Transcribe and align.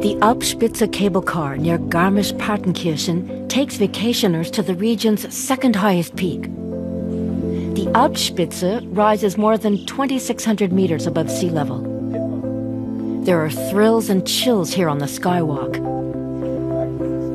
The 0.00 0.14
Alpspitze 0.20 0.92
cable 0.92 1.22
car 1.22 1.56
near 1.56 1.76
Garmisch-Partenkirchen 1.76 3.48
takes 3.48 3.78
vacationers 3.78 4.48
to 4.52 4.62
the 4.62 4.76
region's 4.76 5.34
second 5.34 5.74
highest 5.74 6.14
peak. 6.14 6.42
The 6.42 7.90
Alpspitze 7.94 8.86
rises 8.96 9.36
more 9.36 9.58
than 9.58 9.84
2,600 9.86 10.72
meters 10.72 11.08
above 11.08 11.28
sea 11.28 11.50
level. 11.50 11.80
There 13.24 13.44
are 13.44 13.50
thrills 13.50 14.08
and 14.08 14.24
chills 14.24 14.72
here 14.72 14.88
on 14.88 14.98
the 14.98 15.06
skywalk. 15.06 15.74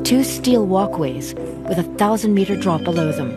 Two 0.06 0.24
steel 0.24 0.66
walkways 0.66 1.34
with 1.68 1.76
a 1.76 1.94
thousand 1.98 2.32
meter 2.32 2.56
drop 2.56 2.82
below 2.82 3.12
them. 3.12 3.36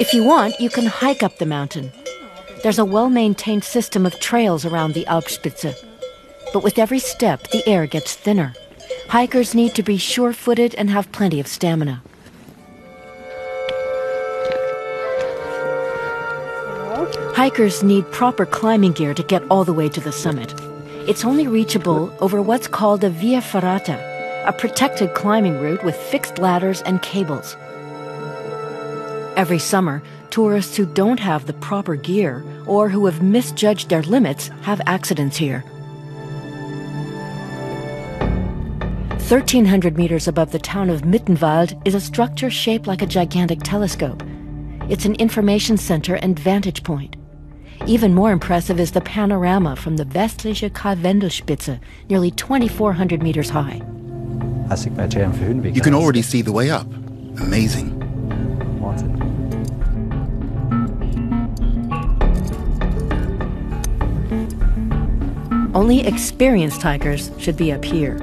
If 0.00 0.14
you 0.14 0.24
want, 0.24 0.58
you 0.58 0.70
can 0.70 0.86
hike 0.86 1.22
up 1.22 1.36
the 1.36 1.44
mountain. 1.44 1.92
There's 2.62 2.78
a 2.78 2.86
well 2.86 3.10
maintained 3.10 3.64
system 3.64 4.06
of 4.06 4.18
trails 4.18 4.64
around 4.64 4.94
the 4.94 5.04
Alpspitze 5.04 5.91
but 6.52 6.62
with 6.62 6.78
every 6.78 6.98
step, 6.98 7.48
the 7.50 7.66
air 7.66 7.86
gets 7.86 8.14
thinner. 8.14 8.54
Hikers 9.08 9.54
need 9.54 9.74
to 9.74 9.82
be 9.82 9.96
sure 9.96 10.32
footed 10.32 10.74
and 10.74 10.90
have 10.90 11.12
plenty 11.12 11.40
of 11.40 11.46
stamina. 11.46 12.02
Hikers 17.34 17.82
need 17.82 18.10
proper 18.12 18.46
climbing 18.46 18.92
gear 18.92 19.14
to 19.14 19.22
get 19.22 19.42
all 19.50 19.64
the 19.64 19.72
way 19.72 19.88
to 19.88 20.00
the 20.00 20.12
summit. 20.12 20.54
It's 21.08 21.24
only 21.24 21.48
reachable 21.48 22.14
over 22.20 22.40
what's 22.40 22.68
called 22.68 23.02
a 23.02 23.10
via 23.10 23.40
ferrata, 23.40 23.98
a 24.46 24.52
protected 24.52 25.14
climbing 25.14 25.60
route 25.60 25.82
with 25.82 25.96
fixed 25.96 26.38
ladders 26.38 26.82
and 26.82 27.02
cables. 27.02 27.56
Every 29.36 29.58
summer, 29.58 30.02
tourists 30.30 30.76
who 30.76 30.86
don't 30.86 31.18
have 31.18 31.46
the 31.46 31.54
proper 31.54 31.96
gear 31.96 32.44
or 32.66 32.88
who 32.88 33.06
have 33.06 33.22
misjudged 33.22 33.88
their 33.88 34.02
limits 34.02 34.48
have 34.62 34.80
accidents 34.86 35.36
here. 35.36 35.64
1,300 39.32 39.96
meters 39.96 40.28
above 40.28 40.52
the 40.52 40.58
town 40.58 40.90
of 40.90 41.04
Mittenwald 41.04 41.80
is 41.88 41.94
a 41.94 42.00
structure 42.02 42.50
shaped 42.50 42.86
like 42.86 43.00
a 43.00 43.06
gigantic 43.06 43.60
telescope. 43.62 44.22
It's 44.90 45.06
an 45.06 45.14
information 45.14 45.78
center 45.78 46.16
and 46.16 46.38
vantage 46.38 46.84
point. 46.84 47.16
Even 47.86 48.12
more 48.12 48.30
impressive 48.30 48.78
is 48.78 48.90
the 48.90 49.00
panorama 49.00 49.74
from 49.74 49.96
the 49.96 50.04
Westliche 50.04 50.68
Karwendelspitze, 50.68 51.80
nearly 52.10 52.30
2,400 52.30 53.22
meters 53.22 53.48
high. 53.48 53.80
You 55.74 55.80
can 55.80 55.94
already 55.94 56.20
see 56.20 56.42
the 56.42 56.52
way 56.52 56.68
up. 56.68 56.86
Amazing. 57.40 58.02
Only 65.74 66.06
experienced 66.06 66.82
hikers 66.82 67.30
should 67.38 67.56
be 67.56 67.72
up 67.72 67.82
here. 67.82 68.20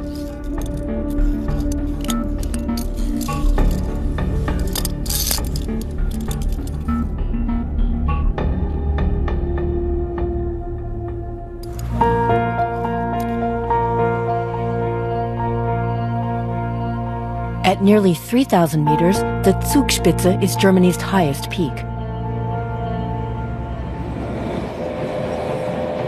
At 17.69 17.83
nearly 17.83 18.15
3,000 18.15 18.83
meters, 18.83 19.19
the 19.19 19.53
Zugspitze 19.71 20.41
is 20.43 20.55
Germany's 20.55 20.95
highest 20.95 21.51
peak. 21.51 21.71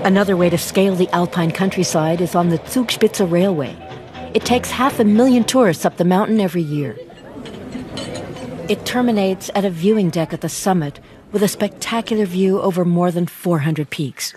Another 0.03 0.35
way 0.35 0.49
to 0.49 0.57
scale 0.57 0.95
the 0.95 1.07
alpine 1.09 1.51
countryside 1.51 2.19
is 2.19 2.33
on 2.33 2.49
the 2.49 2.57
Zugspitze 2.57 3.29
Railway. 3.29 3.75
It 4.33 4.43
takes 4.43 4.71
half 4.71 4.99
a 4.99 5.03
million 5.03 5.43
tourists 5.43 5.85
up 5.85 5.97
the 5.97 6.03
mountain 6.03 6.39
every 6.39 6.63
year. 6.63 6.97
It 8.67 8.83
terminates 8.83 9.51
at 9.53 9.63
a 9.63 9.69
viewing 9.69 10.09
deck 10.09 10.33
at 10.33 10.41
the 10.41 10.49
summit 10.49 10.99
with 11.31 11.43
a 11.43 11.47
spectacular 11.47 12.25
view 12.25 12.59
over 12.59 12.83
more 12.83 13.11
than 13.11 13.27
400 13.27 13.87
peaks. 13.91 14.33